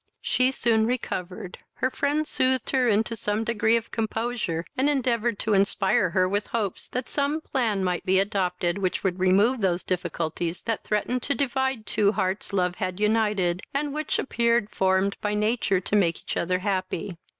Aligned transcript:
She 0.23 0.49
soon 0.51 0.87
recovered, 0.87 1.59
her 1.75 1.91
friend 1.91 2.25
soothed 2.25 2.71
her 2.71 2.89
into 2.89 3.15
some 3.15 3.43
degree 3.43 3.75
of 3.77 3.91
composure, 3.91 4.65
and 4.75 4.89
endeavoured 4.89 5.37
to 5.41 5.53
inspire 5.53 6.09
her 6.09 6.27
with 6.27 6.47
hopes 6.47 6.87
that 6.87 7.07
some 7.07 7.39
plan 7.39 7.83
might 7.83 8.03
be 8.03 8.17
adopted 8.17 8.79
which 8.79 9.03
would 9.03 9.19
remove 9.19 9.59
those 9.61 9.83
difficulties 9.83 10.63
that 10.63 10.83
threatened 10.83 11.21
to 11.21 11.35
divide 11.35 11.85
two 11.85 12.13
hearts 12.13 12.51
love 12.51 12.73
had 12.77 12.99
united, 12.99 13.61
and 13.75 13.93
which 13.93 14.17
appeared 14.17 14.71
formed 14.71 15.17
by 15.21 15.35
nature 15.35 15.79
to 15.79 15.95
make 15.95 16.23
each 16.23 16.35
other 16.35 16.57
happy. 16.65 17.15